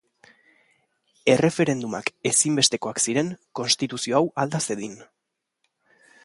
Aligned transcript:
Erreferendumak 1.33 2.09
ezinbestekoak 2.29 3.03
ziren 3.05 3.29
konstituzio 3.61 4.19
hau 4.21 4.23
alda 4.45 4.63
zedin. 4.71 4.99